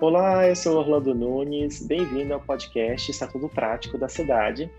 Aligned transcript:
Olá, 0.00 0.46
eu 0.46 0.54
sou 0.54 0.76
Orlando 0.76 1.12
Nunes, 1.12 1.84
bem-vindo 1.84 2.32
ao 2.32 2.38
podcast 2.38 3.10
Estatuto 3.10 3.48
Prático 3.48 3.98
da 3.98 4.08
Cidade. 4.08 4.70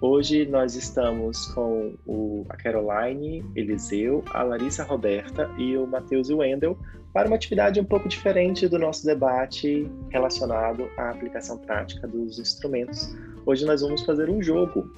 Hoje 0.00 0.46
nós 0.46 0.74
estamos 0.74 1.46
com 1.48 1.94
o, 2.06 2.46
a 2.48 2.56
Caroline, 2.56 3.44
Eliseu, 3.54 4.24
a 4.32 4.42
Larissa 4.42 4.82
Roberta 4.82 5.50
e 5.58 5.76
o 5.76 5.86
Matheus 5.86 6.30
Wendel 6.30 6.78
para 7.12 7.28
uma 7.28 7.36
atividade 7.36 7.78
um 7.78 7.84
pouco 7.84 8.08
diferente 8.08 8.66
do 8.66 8.78
nosso 8.78 9.04
debate 9.04 9.86
relacionado 10.08 10.88
à 10.96 11.10
aplicação 11.10 11.58
prática 11.58 12.08
dos 12.08 12.38
instrumentos. 12.38 13.14
Hoje 13.44 13.66
nós 13.66 13.82
vamos 13.82 14.02
fazer 14.06 14.30
um 14.30 14.42
jogo. 14.42 14.90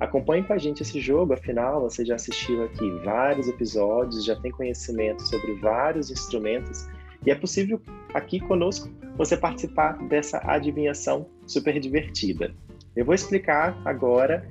Acompanhe 0.00 0.42
com 0.42 0.54
a 0.54 0.58
gente 0.58 0.82
esse 0.82 1.00
jogo, 1.00 1.34
afinal 1.34 1.82
você 1.82 2.04
já 2.04 2.16
assistiu 2.16 2.64
aqui 2.64 2.90
vários 3.04 3.46
episódios, 3.46 4.24
já 4.24 4.34
tem 4.34 4.50
conhecimento 4.50 5.22
sobre 5.22 5.54
vários 5.60 6.10
instrumentos 6.10 6.88
e 7.24 7.30
é 7.30 7.34
possível 7.34 7.80
aqui 8.14 8.40
conosco 8.40 8.90
você 9.16 9.36
participar 9.36 9.98
dessa 10.08 10.40
adivinhação 10.44 11.26
super 11.46 11.78
divertida. 11.78 12.54
Eu 12.96 13.04
vou 13.04 13.14
explicar 13.14 13.76
agora 13.84 14.48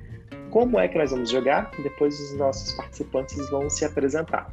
como 0.50 0.78
é 0.78 0.88
que 0.88 0.98
nós 0.98 1.10
vamos 1.10 1.30
jogar, 1.30 1.70
depois 1.82 2.18
os 2.20 2.36
nossos 2.36 2.72
participantes 2.74 3.50
vão 3.50 3.68
se 3.68 3.84
apresentar. 3.84 4.52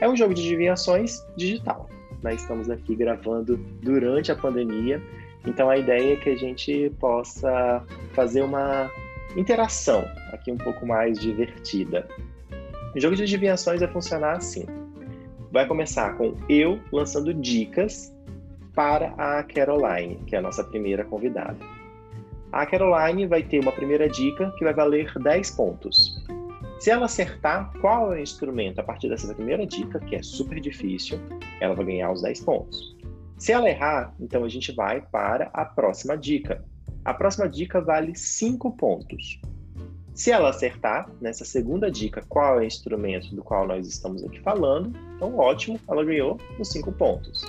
É 0.00 0.08
um 0.08 0.16
jogo 0.16 0.34
de 0.34 0.42
adivinhações 0.42 1.22
digital. 1.36 1.88
Nós 2.22 2.40
estamos 2.40 2.70
aqui 2.70 2.96
gravando 2.96 3.56
durante 3.82 4.32
a 4.32 4.36
pandemia, 4.36 5.02
então 5.46 5.68
a 5.68 5.76
ideia 5.76 6.14
é 6.14 6.16
que 6.16 6.30
a 6.30 6.36
gente 6.36 6.90
possa 6.98 7.84
fazer 8.12 8.42
uma 8.42 8.90
interação 9.36 10.04
aqui 10.32 10.50
um 10.50 10.58
pouco 10.58 10.86
mais 10.86 11.18
divertida. 11.18 12.08
O 12.94 13.00
jogo 13.00 13.16
de 13.16 13.22
adivinhações 13.22 13.80
vai 13.80 13.88
funcionar 13.88 14.36
assim 14.36 14.66
vai 15.54 15.68
começar 15.68 16.16
com 16.16 16.34
eu 16.48 16.80
lançando 16.90 17.32
dicas 17.32 18.12
para 18.74 19.14
a 19.16 19.40
Caroline, 19.44 20.16
que 20.26 20.34
é 20.34 20.40
a 20.40 20.42
nossa 20.42 20.64
primeira 20.64 21.04
convidada. 21.04 21.56
A 22.50 22.66
Caroline 22.66 23.24
vai 23.24 23.44
ter 23.44 23.60
uma 23.60 23.70
primeira 23.70 24.08
dica 24.08 24.52
que 24.58 24.64
vai 24.64 24.74
valer 24.74 25.16
10 25.16 25.52
pontos. 25.52 26.20
Se 26.80 26.90
ela 26.90 27.04
acertar 27.04 27.72
qual 27.80 28.12
é 28.12 28.16
o 28.16 28.20
instrumento 28.20 28.80
a 28.80 28.82
partir 28.82 29.08
dessa 29.08 29.32
primeira 29.32 29.64
dica, 29.64 30.00
que 30.00 30.16
é 30.16 30.22
super 30.24 30.58
difícil, 30.58 31.20
ela 31.60 31.76
vai 31.76 31.84
ganhar 31.84 32.10
os 32.10 32.22
10 32.22 32.40
pontos. 32.40 32.96
Se 33.38 33.52
ela 33.52 33.70
errar, 33.70 34.12
então 34.18 34.42
a 34.42 34.48
gente 34.48 34.72
vai 34.72 35.02
para 35.02 35.50
a 35.54 35.64
próxima 35.64 36.18
dica. 36.18 36.64
A 37.04 37.14
próxima 37.14 37.48
dica 37.48 37.80
vale 37.80 38.16
5 38.16 38.72
pontos. 38.72 39.40
Se 40.14 40.30
ela 40.30 40.50
acertar 40.50 41.10
nessa 41.20 41.44
segunda 41.44 41.90
dica 41.90 42.24
qual 42.28 42.60
é 42.60 42.62
o 42.62 42.64
instrumento 42.64 43.34
do 43.34 43.42
qual 43.42 43.66
nós 43.66 43.88
estamos 43.88 44.24
aqui 44.24 44.40
falando, 44.40 44.96
então 45.16 45.36
ótimo, 45.36 45.78
ela 45.88 46.04
ganhou 46.04 46.38
os 46.58 46.68
cinco 46.68 46.92
pontos. 46.92 47.44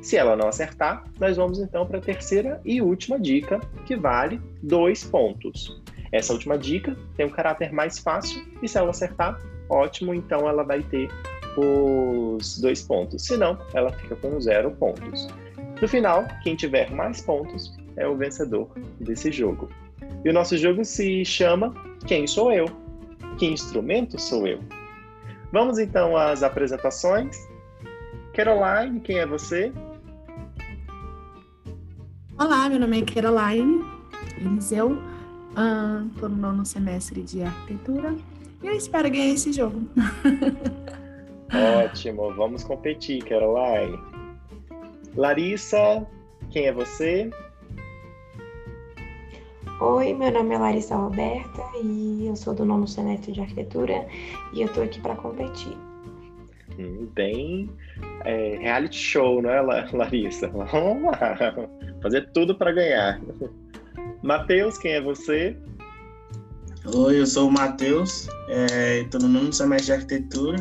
Se 0.00 0.16
ela 0.16 0.34
não 0.34 0.48
acertar, 0.48 1.04
nós 1.20 1.36
vamos 1.36 1.58
então 1.60 1.86
para 1.86 1.98
a 1.98 2.00
terceira 2.00 2.60
e 2.64 2.80
última 2.80 3.20
dica, 3.20 3.60
que 3.84 3.94
vale 3.94 4.40
dois 4.62 5.04
pontos. 5.04 5.80
Essa 6.10 6.32
última 6.32 6.56
dica 6.56 6.96
tem 7.14 7.26
um 7.26 7.30
caráter 7.30 7.72
mais 7.72 7.98
fácil, 7.98 8.42
e 8.62 8.68
se 8.68 8.78
ela 8.78 8.90
acertar, 8.90 9.38
ótimo, 9.68 10.14
então 10.14 10.48
ela 10.48 10.62
vai 10.62 10.82
ter 10.82 11.10
os 11.56 12.58
dois 12.58 12.82
pontos. 12.82 13.22
Se 13.22 13.36
não, 13.36 13.58
ela 13.74 13.92
fica 13.92 14.16
com 14.16 14.40
zero 14.40 14.70
pontos. 14.72 15.28
No 15.80 15.86
final, 15.86 16.26
quem 16.42 16.56
tiver 16.56 16.90
mais 16.90 17.20
pontos 17.20 17.76
é 17.96 18.06
o 18.06 18.16
vencedor 18.16 18.70
desse 19.00 19.30
jogo. 19.30 19.68
E 20.24 20.30
o 20.30 20.32
nosso 20.32 20.56
jogo 20.56 20.84
se 20.84 21.24
chama 21.24 21.74
Quem 22.06 22.26
Sou 22.26 22.52
Eu? 22.52 22.66
Que 23.38 23.46
instrumento 23.46 24.20
sou 24.20 24.46
eu? 24.46 24.60
Vamos 25.52 25.78
então 25.78 26.16
às 26.16 26.42
apresentações. 26.42 27.36
Caroline, 28.34 29.00
quem 29.00 29.18
é 29.18 29.26
você? 29.26 29.72
Olá, 32.38 32.68
meu 32.68 32.78
nome 32.78 33.00
é 33.00 33.04
Caroline 33.04 33.84
Eliseu. 34.38 34.98
Estou 36.14 36.28
uh, 36.28 36.32
no 36.32 36.36
nono 36.36 36.64
semestre 36.64 37.22
de 37.22 37.42
arquitetura 37.42 38.14
e 38.62 38.66
eu 38.66 38.72
espero 38.72 39.10
ganhar 39.10 39.34
esse 39.34 39.52
jogo. 39.52 39.82
Ótimo, 41.84 42.32
vamos 42.34 42.64
competir, 42.64 43.22
Caroline. 43.24 43.98
Larissa, 45.14 46.06
quem 46.50 46.66
é 46.66 46.72
você? 46.72 47.30
Oi, 49.84 50.14
meu 50.14 50.30
nome 50.30 50.54
é 50.54 50.58
Larissa 50.58 50.94
Roberta 50.94 51.60
e 51.82 52.28
eu 52.28 52.36
sou 52.36 52.54
do 52.54 52.64
nono 52.64 52.86
semestre 52.86 53.32
de 53.32 53.40
arquitetura 53.40 54.06
e 54.52 54.62
eu 54.62 54.72
tô 54.72 54.80
aqui 54.80 55.00
para 55.00 55.16
competir. 55.16 55.76
Hum, 56.78 57.08
bem 57.12 57.68
é, 58.24 58.58
reality 58.60 58.96
show, 58.96 59.42
né, 59.42 59.60
Larissa? 59.60 60.46
Vamos 60.54 61.02
lá, 61.02 61.36
fazer 62.00 62.30
tudo 62.32 62.54
para 62.54 62.70
ganhar. 62.70 63.20
Matheus, 64.22 64.78
quem 64.78 64.92
é 64.92 65.00
você? 65.00 65.56
Oi, 66.94 67.18
eu 67.18 67.26
sou 67.26 67.48
o 67.48 67.52
Matheus, 67.52 68.28
estou 69.00 69.20
é, 69.20 69.24
no 69.24 69.28
nono 69.28 69.52
semestre 69.52 69.86
de 69.86 69.92
arquitetura 69.94 70.58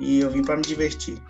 e 0.00 0.18
eu 0.18 0.28
vim 0.28 0.42
para 0.42 0.56
me 0.56 0.62
divertir. 0.62 1.22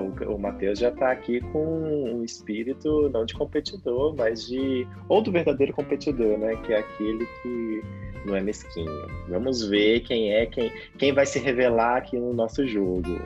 O, 0.00 0.34
o 0.34 0.38
Matheus 0.38 0.78
já 0.78 0.88
está 0.88 1.10
aqui 1.10 1.40
com 1.52 1.64
um 1.64 2.24
espírito 2.24 3.08
não 3.10 3.24
de 3.24 3.34
competidor, 3.34 4.14
mas 4.16 4.46
de. 4.46 4.86
ou 5.08 5.22
do 5.22 5.30
verdadeiro 5.30 5.72
competidor, 5.72 6.38
né? 6.38 6.56
Que 6.56 6.72
é 6.72 6.78
aquele 6.78 7.26
que 7.42 7.82
não 8.24 8.36
é 8.36 8.40
mesquinho. 8.40 9.06
Vamos 9.28 9.66
ver 9.66 10.00
quem 10.00 10.32
é, 10.32 10.46
quem, 10.46 10.72
quem 10.98 11.12
vai 11.12 11.26
se 11.26 11.38
revelar 11.38 11.98
aqui 11.98 12.18
no 12.18 12.32
nosso 12.32 12.66
jogo. 12.66 13.20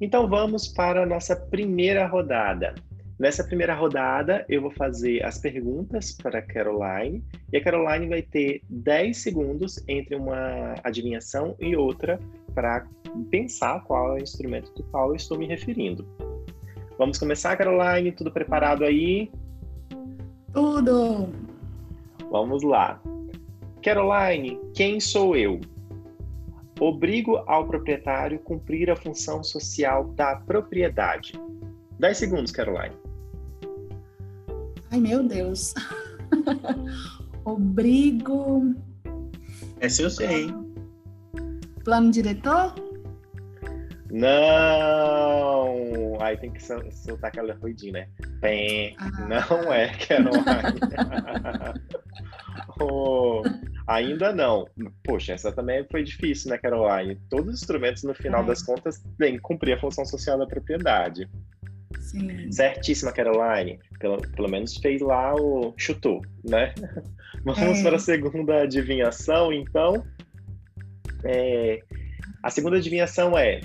Então 0.00 0.26
vamos 0.26 0.66
para 0.66 1.02
a 1.02 1.06
nossa 1.06 1.36
primeira 1.36 2.06
rodada. 2.06 2.74
Nessa 3.18 3.44
primeira 3.44 3.74
rodada, 3.74 4.46
eu 4.48 4.62
vou 4.62 4.70
fazer 4.70 5.22
as 5.22 5.36
perguntas 5.36 6.12
para 6.12 6.38
a 6.38 6.42
Caroline, 6.42 7.22
e 7.52 7.58
a 7.58 7.62
Caroline 7.62 8.08
vai 8.08 8.22
ter 8.22 8.62
10 8.70 9.14
segundos 9.14 9.78
entre 9.86 10.16
uma 10.16 10.74
adivinhação 10.82 11.54
e 11.60 11.76
outra 11.76 12.18
para 12.54 12.86
pensar 13.30 13.84
qual 13.84 14.16
é 14.16 14.20
o 14.20 14.22
instrumento 14.22 14.72
do 14.72 14.82
qual 14.84 15.10
eu 15.10 15.16
estou 15.16 15.36
me 15.36 15.46
referindo. 15.46 16.08
Vamos 16.96 17.18
começar, 17.18 17.54
Caroline? 17.56 18.10
Tudo 18.10 18.32
preparado 18.32 18.84
aí? 18.84 19.30
Tudo! 20.54 21.28
Vamos 22.30 22.62
lá. 22.62 23.02
Caroline, 23.82 24.58
quem 24.74 24.98
sou 24.98 25.36
eu? 25.36 25.60
Obrigo 26.80 27.36
ao 27.46 27.66
proprietário 27.66 28.38
cumprir 28.38 28.90
a 28.90 28.96
função 28.96 29.44
social 29.44 30.08
da 30.14 30.36
propriedade. 30.36 31.34
10 31.98 32.16
segundos, 32.16 32.50
Caroline. 32.50 32.96
Ai, 34.90 34.98
meu 34.98 35.22
Deus. 35.22 35.74
Obrigo. 37.44 38.74
Essa 39.78 40.02
eu 40.02 40.10
sei. 40.10 40.54
Plano 41.84 42.10
diretor? 42.10 42.74
Não! 44.10 45.70
Aí 46.20 46.36
tem 46.38 46.50
que 46.50 46.62
soltar 46.62 47.28
aquela 47.28 47.54
ruidinha, 47.54 47.92
né? 47.92 48.08
Pem. 48.40 48.96
Ah. 48.98 49.10
Não 49.28 49.70
é, 49.72 49.88
Caroline. 49.98 50.42
oh. 52.80 53.42
Ainda 53.90 54.32
não. 54.32 54.68
Poxa, 55.02 55.32
essa 55.32 55.50
também 55.50 55.84
foi 55.90 56.04
difícil, 56.04 56.50
né, 56.50 56.58
Caroline? 56.58 57.20
Todos 57.28 57.54
os 57.54 57.60
instrumentos, 57.60 58.04
no 58.04 58.14
final 58.14 58.44
é. 58.44 58.46
das 58.46 58.62
contas, 58.62 59.02
têm 59.18 59.34
que 59.34 59.40
cumprir 59.40 59.72
a 59.72 59.80
função 59.80 60.04
social 60.04 60.38
da 60.38 60.46
propriedade. 60.46 61.28
Sim. 61.98 62.52
Certíssima, 62.52 63.10
Caroline. 63.10 63.80
Pelo, 63.98 64.18
pelo 64.30 64.48
menos 64.48 64.76
fez 64.76 65.00
lá 65.00 65.34
o. 65.34 65.74
chutou, 65.76 66.22
né? 66.48 66.72
Vamos 67.44 67.80
é. 67.80 67.82
para 67.82 67.96
a 67.96 67.98
segunda 67.98 68.62
adivinhação, 68.62 69.52
então. 69.52 70.06
É... 71.24 71.80
A 72.44 72.48
segunda 72.48 72.76
adivinhação 72.76 73.36
é: 73.36 73.58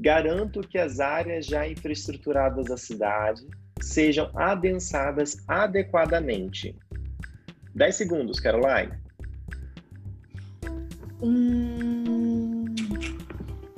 Garanto 0.00 0.60
que 0.60 0.78
as 0.78 1.00
áreas 1.00 1.44
já 1.44 1.68
infraestruturadas 1.68 2.64
da 2.64 2.78
cidade 2.78 3.46
sejam 3.82 4.30
adensadas 4.34 5.36
adequadamente. 5.46 6.74
10 7.74 7.94
segundos, 7.94 8.40
Caroline. 8.40 9.04
Hum, 11.22 12.64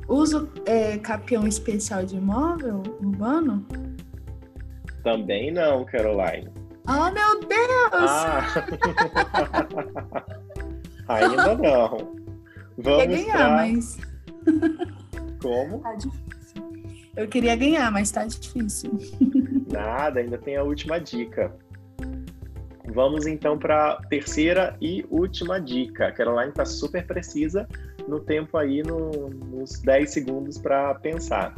uso 0.08 0.49
é, 0.67 0.99
capião 0.99 1.46
especial 1.46 2.05
de 2.05 2.17
imóvel 2.17 2.82
urbano? 3.00 3.64
Também 5.05 5.52
não, 5.52 5.85
Caroline. 5.85 6.50
Oh, 6.87 7.11
meu 7.11 7.40
Deus! 7.40 8.11
Ah. 8.11 8.44
Ainda 11.08 11.55
não. 11.56 12.17
Vamos 12.79 13.02
Quer 13.02 13.06
ganhar, 13.06 13.37
pra... 13.37 13.50
mas 13.50 13.99
Como? 15.40 15.79
tá 15.81 15.94
difícil. 15.94 16.29
Eu 17.17 17.29
queria 17.29 17.56
ganhar, 17.56 17.90
mas 17.90 18.11
tá 18.11 18.25
difícil. 18.25 18.93
Nada, 19.70 20.20
ainda 20.20 20.38
tem 20.38 20.56
a 20.56 20.62
última 20.62 20.99
dica. 21.00 21.55
Vamos 22.99 23.29
então 23.29 23.56
para 23.56 23.93
a 23.93 23.97
terceira 24.09 24.77
e 24.81 25.06
última 25.09 25.61
dica. 25.61 26.09
A 26.09 26.11
Caroline 26.11 26.49
está 26.49 26.65
super 26.65 27.06
precisa 27.06 27.65
no 28.09 28.19
tempo 28.19 28.59
aí, 28.59 28.83
no, 28.83 29.31
nos 29.31 29.81
10 29.83 30.11
segundos 30.11 30.59
para 30.59 30.97
pensar. 30.97 31.56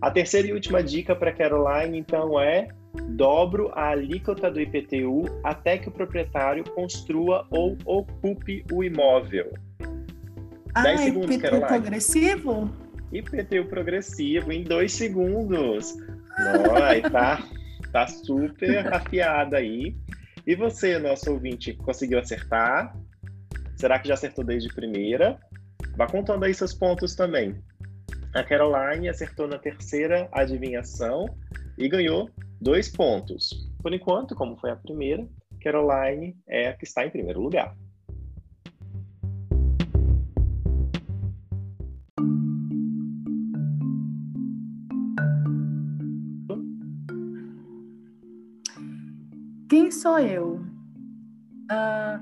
A 0.00 0.12
terceira 0.12 0.46
e 0.46 0.52
última 0.52 0.80
dica 0.80 1.16
para 1.16 1.32
Caroline, 1.32 1.98
então, 1.98 2.40
é 2.40 2.68
dobro 3.16 3.72
a 3.74 3.88
alíquota 3.88 4.48
do 4.48 4.60
IPTU 4.60 5.24
até 5.42 5.76
que 5.76 5.88
o 5.88 5.90
proprietário 5.90 6.62
construa 6.70 7.44
ou 7.50 7.76
ocupe 7.84 8.64
o 8.72 8.84
imóvel. 8.84 9.52
Ah, 10.72 10.84
10 10.84 11.00
segundos, 11.00 11.34
IPTU 11.34 11.42
Caroline. 11.50 11.66
progressivo? 11.66 12.70
IPTU 13.10 13.64
progressivo 13.68 14.52
em 14.52 14.62
dois 14.62 14.92
segundos. 14.92 15.96
Ai, 16.80 17.02
tá, 17.02 17.42
tá 17.90 18.06
super 18.06 18.86
afiada 18.94 19.56
aí. 19.56 19.96
E 20.46 20.56
você, 20.56 20.98
nosso 20.98 21.30
ouvinte, 21.32 21.72
conseguiu 21.74 22.18
acertar? 22.18 22.96
Será 23.76 23.98
que 23.98 24.08
já 24.08 24.14
acertou 24.14 24.44
desde 24.44 24.72
primeira? 24.74 25.38
Vá 25.96 26.06
contando 26.06 26.44
aí 26.44 26.52
seus 26.52 26.74
pontos 26.74 27.14
também. 27.14 27.62
A 28.34 28.42
Caroline 28.42 29.08
acertou 29.08 29.46
na 29.46 29.58
terceira 29.58 30.28
adivinhação 30.32 31.26
e 31.78 31.88
ganhou 31.88 32.30
dois 32.60 32.88
pontos. 32.88 33.50
Por 33.82 33.92
enquanto, 33.92 34.34
como 34.34 34.56
foi 34.56 34.70
a 34.70 34.76
primeira, 34.76 35.28
Caroline 35.62 36.36
é 36.48 36.68
a 36.68 36.72
que 36.72 36.84
está 36.84 37.06
em 37.06 37.10
primeiro 37.10 37.40
lugar. 37.40 37.76
Sou 49.92 50.18
eu? 50.18 50.60
Ah, 51.70 52.20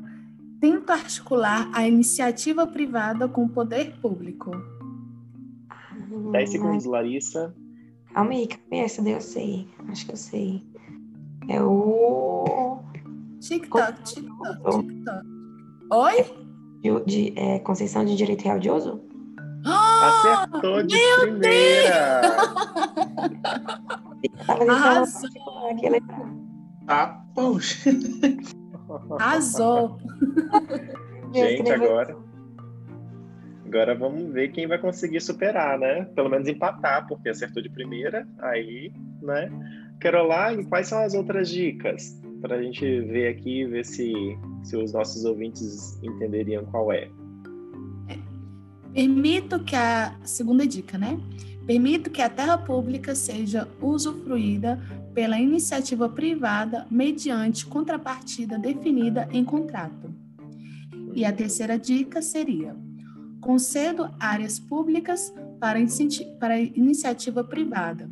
tento 0.60 0.90
articular 0.90 1.70
a 1.72 1.86
iniciativa 1.86 2.66
privada 2.66 3.28
com 3.28 3.44
o 3.44 3.48
poder 3.48 3.98
público. 4.00 4.50
10 6.32 6.50
segundos, 6.50 6.84
Larissa. 6.84 7.54
Calma 8.12 8.32
aí, 8.32 8.46
calma 8.46 8.64
aí, 8.72 8.78
essa 8.80 9.02
daí 9.02 9.12
eu 9.12 9.20
sei. 9.20 9.68
Acho 9.88 10.06
que 10.06 10.12
eu 10.12 10.16
sei. 10.16 10.64
É 11.48 11.62
o. 11.62 12.80
TikTok, 13.40 14.02
TikTok, 14.02 14.82
TikTok. 14.82 15.26
Oi? 15.92 16.24
De, 16.82 17.04
de, 17.04 17.38
é, 17.38 17.58
concessão 17.60 18.04
de 18.04 18.16
direito 18.16 18.42
real 18.42 18.58
de 18.58 18.70
uso? 18.70 19.00
Ah, 19.64 20.44
Acertou 20.48 20.82
de 20.82 20.96
primeira! 21.20 22.20
Tava 24.46 24.60
tentando 24.60 24.70
Arrasou. 24.70 25.30
Ah, 26.88 27.19
poxa. 27.34 27.90
Arrasou. 29.18 29.98
Gente, 31.34 31.70
agora. 31.70 32.16
Agora 33.66 33.94
vamos 33.94 34.32
ver 34.32 34.50
quem 34.50 34.66
vai 34.66 34.78
conseguir 34.78 35.20
superar, 35.20 35.78
né? 35.78 36.04
Pelo 36.16 36.28
menos 36.28 36.48
empatar, 36.48 37.06
porque 37.06 37.28
acertou 37.28 37.62
de 37.62 37.68
primeira, 37.68 38.26
aí, 38.40 38.92
né? 39.22 39.48
Caroline, 40.00 40.64
quais 40.64 40.88
são 40.88 40.98
as 40.98 41.14
outras 41.14 41.48
dicas? 41.48 42.20
Para 42.40 42.56
a 42.56 42.62
gente 42.62 43.00
ver 43.02 43.28
aqui, 43.28 43.64
ver 43.66 43.84
se, 43.84 44.12
se 44.64 44.76
os 44.76 44.92
nossos 44.92 45.24
ouvintes 45.24 46.00
entenderiam 46.02 46.64
qual 46.64 46.90
é. 46.92 47.08
Permito 48.92 49.62
que 49.62 49.76
a 49.76 50.16
segunda 50.24 50.66
dica, 50.66 50.98
né? 50.98 51.16
Permito 51.64 52.10
que 52.10 52.20
a 52.20 52.28
terra 52.28 52.58
pública 52.58 53.14
seja 53.14 53.68
usufruída 53.80 54.80
pela 55.14 55.38
iniciativa 55.38 56.08
privada 56.08 56.86
mediante 56.90 57.66
contrapartida 57.66 58.58
definida 58.58 59.28
em 59.32 59.44
contrato. 59.44 60.14
E 61.14 61.24
a 61.24 61.32
terceira 61.32 61.78
dica 61.78 62.22
seria: 62.22 62.76
concedo 63.40 64.10
áreas 64.18 64.58
públicas 64.58 65.34
para, 65.58 65.78
para 66.38 66.60
iniciativa 66.60 67.42
privada, 67.42 68.08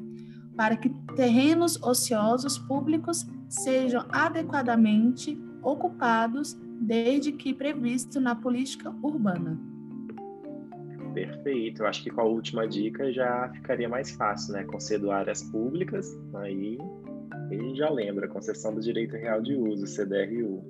para 0.56 0.77
que 0.77 0.91
terrenos 1.15 1.81
ociosos 1.83 2.59
públicos 2.59 3.27
sejam 3.49 4.05
adequadamente 4.11 5.39
ocupados 5.62 6.56
desde 6.81 7.33
que 7.33 7.55
previsto 7.55 8.21
na 8.21 8.35
política 8.35 8.95
urbana. 9.03 9.59
Perfeito. 11.14 11.82
Eu 11.82 11.87
acho 11.87 12.02
que 12.02 12.10
com 12.10 12.20
a 12.20 12.25
última 12.25 12.66
dica 12.66 13.12
já 13.12 13.50
ficaria 13.55 13.88
mais 13.88 14.10
fácil, 14.12 14.52
né? 14.52 14.64
Concedo 14.64 15.10
áreas 15.10 15.43
públicas, 15.43 16.16
aí 16.34 16.78
a 17.50 17.55
gente 17.55 17.78
já 17.78 17.90
lembra, 17.90 18.28
concessão 18.28 18.75
do 18.75 18.81
direito 18.81 19.16
real 19.16 19.40
de 19.40 19.55
uso, 19.55 19.87
CDRU. 19.87 20.62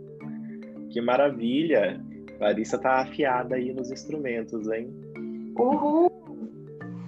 Que 0.90 1.00
maravilha! 1.00 2.00
Larissa 2.40 2.79
tá 2.79 3.00
afiada 3.00 3.56
aí 3.56 3.73
nos 3.73 3.90
instrumentos, 3.90 4.70
hein? 4.70 4.94
Uhul! 5.56 6.06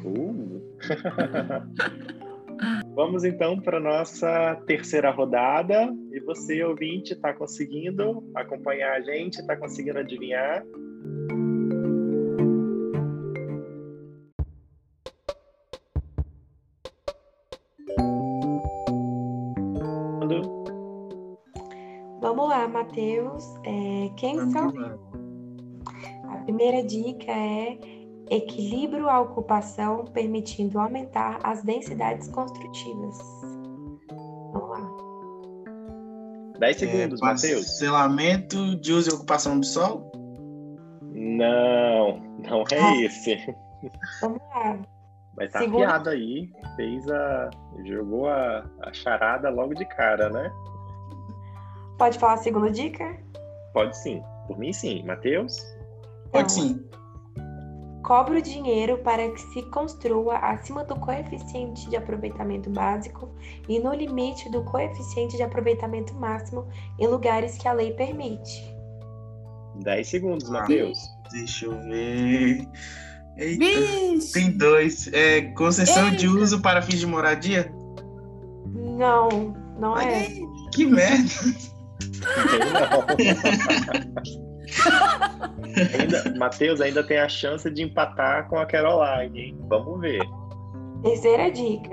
Uh. 0.04 0.60
Vamos 2.94 3.24
então 3.24 3.58
para 3.60 3.80
nossa 3.80 4.56
terceira 4.66 5.10
rodada. 5.10 5.94
E 6.12 6.20
você, 6.20 6.62
ouvinte, 6.64 7.12
está 7.12 7.32
conseguindo 7.32 8.22
acompanhar 8.34 8.92
a 8.92 9.00
gente? 9.00 9.40
Está 9.40 9.56
conseguindo 9.56 9.98
adivinhar? 9.98 10.64
Matheus. 23.00 23.44
É, 23.64 24.10
quem 24.16 24.50
são? 24.50 24.72
A 26.30 26.36
primeira 26.44 26.82
dica 26.82 27.30
é 27.32 27.78
equilíbrio 28.30 29.08
a 29.08 29.20
ocupação, 29.20 30.04
permitindo 30.06 30.78
aumentar 30.78 31.38
as 31.42 31.62
densidades 31.62 32.28
construtivas. 32.28 33.16
Vamos 34.52 34.70
lá. 34.70 34.90
10 36.58 36.76
É, 36.76 36.78
segundos, 36.78 37.20
Matheus. 37.20 37.66
Parcelamento 37.66 38.76
de 38.80 38.92
uso 38.92 39.10
e 39.10 39.14
ocupação 39.14 39.58
do 39.58 39.66
solo? 39.66 40.10
Não, 41.12 42.20
não 42.46 42.64
é 42.70 42.78
Ah. 42.80 43.02
esse. 43.02 43.36
Vamos 44.20 44.38
lá. 44.54 44.78
Mas 45.36 45.52
tá 45.52 45.60
Segunda- 45.60 46.10
aí. 46.10 46.50
Fez 46.76 47.08
a. 47.10 47.50
jogou 47.84 48.28
a, 48.28 48.64
a 48.82 48.92
charada 48.92 49.48
logo 49.48 49.74
de 49.74 49.86
cara, 49.86 50.28
né? 50.28 50.52
Pode 52.00 52.18
falar 52.18 52.32
a 52.32 52.38
segunda 52.38 52.70
dica? 52.70 53.14
Pode 53.74 53.94
sim. 53.98 54.22
Por 54.46 54.58
mim, 54.58 54.72
sim. 54.72 55.02
Matheus? 55.04 55.54
Pode 56.32 56.44
Não. 56.56 56.62
sim. 56.62 56.84
Cobro 58.02 58.40
dinheiro 58.40 58.96
para 59.04 59.30
que 59.30 59.38
se 59.52 59.62
construa 59.70 60.38
acima 60.38 60.82
do 60.82 60.96
coeficiente 60.96 61.90
de 61.90 61.96
aproveitamento 61.96 62.70
básico 62.70 63.28
e 63.68 63.78
no 63.78 63.92
limite 63.92 64.50
do 64.50 64.64
coeficiente 64.64 65.36
de 65.36 65.42
aproveitamento 65.42 66.14
máximo 66.14 66.66
em 66.98 67.06
lugares 67.06 67.58
que 67.58 67.68
a 67.68 67.72
lei 67.74 67.92
permite. 67.92 68.74
10 69.82 70.08
segundos, 70.08 70.48
Ah. 70.48 70.52
Matheus. 70.60 70.98
Deixa 71.30 71.66
eu 71.66 71.78
ver. 71.82 72.66
Eita, 73.36 73.58
Vixe! 73.64 74.32
tem 74.32 74.50
dois. 74.56 75.06
É, 75.12 75.42
concessão 75.52 76.10
de 76.10 76.26
Eita. 76.26 76.38
uso 76.38 76.62
para 76.62 76.80
fins 76.80 76.98
de 76.98 77.06
moradia? 77.06 77.70
Não, 78.74 79.28
não 79.78 79.98
é. 79.98 80.26
Que 80.72 80.86
merda. 80.86 81.28
Ainda, 85.98 86.34
Matheus 86.38 86.80
ainda 86.80 87.02
tem 87.02 87.18
a 87.18 87.28
chance 87.28 87.68
de 87.70 87.82
empatar 87.82 88.48
com 88.48 88.58
a 88.58 88.66
Caroline, 88.66 89.40
hein? 89.40 89.58
Vamos 89.68 90.00
ver. 90.00 90.20
Terceira 91.02 91.50
dica. 91.50 91.90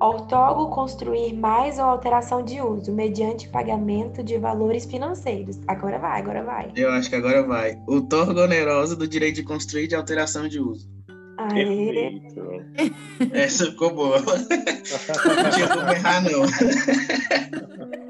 Ortogo 0.00 0.70
construir 0.70 1.32
mais 1.34 1.78
ou 1.78 1.84
alteração 1.84 2.42
de 2.42 2.60
uso 2.60 2.92
mediante 2.92 3.48
pagamento 3.48 4.22
de 4.22 4.36
valores 4.38 4.84
financeiros. 4.84 5.58
Agora 5.66 5.98
vai, 5.98 6.20
agora 6.20 6.42
vai. 6.42 6.72
Eu 6.76 6.90
acho 6.92 7.08
que 7.08 7.16
agora 7.16 7.42
vai. 7.42 7.76
Outorga 7.86 8.42
onerosa 8.42 8.96
do 8.96 9.08
direito 9.08 9.36
de 9.36 9.44
construir 9.44 9.86
de 9.86 9.94
alteração 9.94 10.48
de 10.48 10.60
uso. 10.60 10.92
Aê. 11.38 11.64
Perfeito. 11.64 13.32
Essa 13.32 13.66
ficou 13.66 13.94
boa. 13.94 14.18
Não 14.20 15.50
tinha 15.50 15.68
como 15.68 15.90
errar, 15.90 16.22
não. 16.22 16.42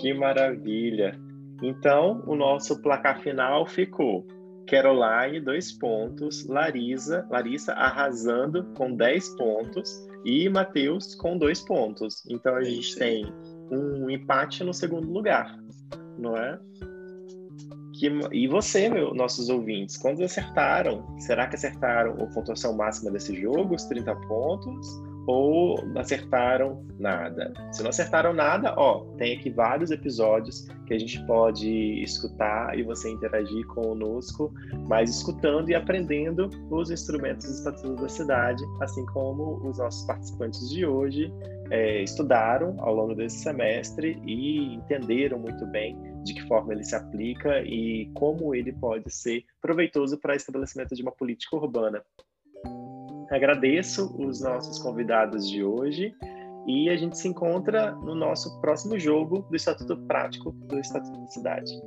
Que 0.00 0.14
maravilha. 0.14 1.18
Então, 1.62 2.22
o 2.26 2.34
nosso 2.34 2.80
placar 2.80 3.20
final 3.20 3.66
ficou 3.66 4.26
Caroline, 4.66 5.40
dois 5.40 5.72
pontos, 5.72 6.46
Larissa, 6.46 7.26
Larissa 7.28 7.72
arrasando 7.72 8.64
com 8.76 8.94
10 8.94 9.28
pontos 9.36 10.08
e 10.24 10.48
Matheus 10.48 11.14
com 11.16 11.36
dois 11.36 11.60
pontos. 11.60 12.24
Então 12.30 12.54
a 12.54 12.62
gente 12.62 12.96
tem 12.96 13.26
um 13.70 14.08
empate 14.08 14.62
no 14.62 14.72
segundo 14.72 15.10
lugar, 15.10 15.58
não 16.16 16.36
é? 16.36 16.58
E 18.32 18.48
você, 18.48 18.88
meu, 18.88 19.12
nossos 19.12 19.50
ouvintes, 19.50 19.98
quantos 19.98 20.22
acertaram? 20.22 21.04
Será 21.18 21.46
que 21.46 21.56
acertaram 21.56 22.12
a 22.12 22.26
pontuação 22.28 22.74
máxima 22.74 23.10
desse 23.10 23.38
jogo, 23.38 23.74
os 23.74 23.84
30 23.84 24.16
pontos? 24.26 24.88
Ou 25.30 25.78
acertaram 25.96 26.84
nada? 26.98 27.52
Se 27.70 27.84
não 27.84 27.90
acertaram 27.90 28.32
nada, 28.32 28.74
ó, 28.76 29.04
tem 29.16 29.38
aqui 29.38 29.48
vários 29.48 29.92
episódios 29.92 30.66
que 30.88 30.94
a 30.94 30.98
gente 30.98 31.24
pode 31.24 32.02
escutar 32.02 32.76
e 32.76 32.82
você 32.82 33.08
interagir 33.08 33.64
conosco, 33.68 34.52
mas 34.88 35.08
escutando 35.08 35.70
e 35.70 35.74
aprendendo 35.76 36.50
os 36.68 36.90
instrumentos 36.90 37.46
dos 37.46 37.58
estatutos 37.58 38.02
da 38.02 38.08
cidade, 38.08 38.60
assim 38.80 39.06
como 39.06 39.64
os 39.68 39.78
nossos 39.78 40.04
participantes 40.04 40.68
de 40.68 40.84
hoje 40.84 41.32
é, 41.70 42.02
estudaram 42.02 42.74
ao 42.80 42.92
longo 42.92 43.14
desse 43.14 43.38
semestre 43.38 44.20
e 44.26 44.74
entenderam 44.74 45.38
muito 45.38 45.64
bem 45.66 45.96
de 46.24 46.34
que 46.34 46.42
forma 46.48 46.72
ele 46.72 46.82
se 46.82 46.96
aplica 46.96 47.62
e 47.62 48.10
como 48.14 48.52
ele 48.52 48.72
pode 48.72 49.08
ser 49.14 49.44
proveitoso 49.62 50.18
para 50.18 50.32
o 50.32 50.36
estabelecimento 50.36 50.92
de 50.96 51.02
uma 51.02 51.12
política 51.12 51.54
urbana. 51.54 52.02
Agradeço 53.30 54.12
os 54.18 54.40
nossos 54.40 54.80
convidados 54.80 55.48
de 55.48 55.62
hoje 55.62 56.12
e 56.66 56.90
a 56.90 56.96
gente 56.96 57.16
se 57.16 57.28
encontra 57.28 57.92
no 57.92 58.12
nosso 58.12 58.60
próximo 58.60 58.98
jogo 58.98 59.46
do 59.48 59.54
Estatuto 59.54 59.96
Prático 59.98 60.50
do 60.50 60.80
Estatuto 60.80 61.16
da 61.20 61.26
Cidade. 61.28 61.80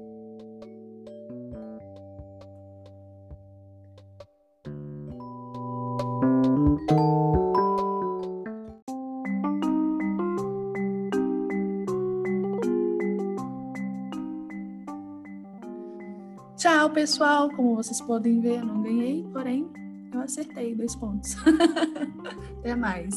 Tchau, 16.55 16.89
pessoal. 16.91 17.49
Como 17.49 17.75
vocês 17.75 17.99
podem 17.99 18.39
ver, 18.39 18.63
não 18.63 18.81
ganhei, 18.81 19.25
porém, 19.33 19.69
eu 20.17 20.21
acertei 20.21 20.75
dois 20.75 20.95
pontos. 20.95 21.35
Até 22.59 22.75
mais. 22.75 23.15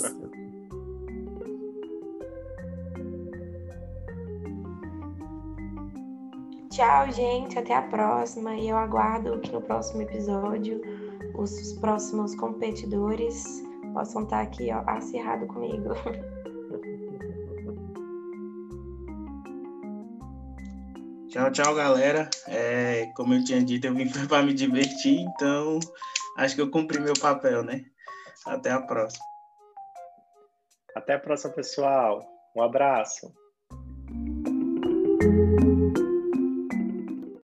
Tchau, 6.70 7.10
gente. 7.10 7.58
Até 7.58 7.74
a 7.74 7.82
próxima. 7.82 8.54
E 8.54 8.68
eu 8.68 8.76
aguardo 8.76 9.38
que 9.40 9.52
no 9.52 9.62
próximo 9.62 10.02
episódio 10.02 10.80
os 11.34 11.72
próximos 11.74 12.34
competidores 12.34 13.62
possam 13.92 14.24
estar 14.24 14.42
aqui, 14.42 14.70
ó, 14.72 14.82
acirrado 14.86 15.46
comigo. 15.46 15.90
Tchau, 21.28 21.50
tchau, 21.50 21.74
galera. 21.74 22.30
É, 22.46 23.12
como 23.14 23.34
eu 23.34 23.44
tinha 23.44 23.62
dito, 23.62 23.86
eu 23.86 23.94
vim 23.94 24.08
para 24.28 24.42
me 24.42 24.54
divertir, 24.54 25.20
então 25.20 25.78
acho 26.36 26.54
que 26.54 26.60
eu 26.60 26.70
cumpri 26.70 27.00
meu 27.00 27.14
papel, 27.14 27.62
né? 27.62 27.84
Até 28.46 28.70
a 28.70 28.80
próxima. 28.80 29.24
Até 30.94 31.14
a 31.14 31.18
próxima, 31.18 31.52
pessoal. 31.52 32.26
Um 32.54 32.62
abraço. 32.62 33.34